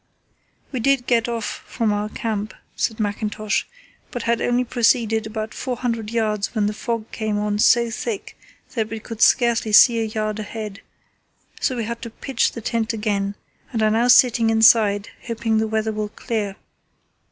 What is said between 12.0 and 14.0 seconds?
to pitch the tent again, and are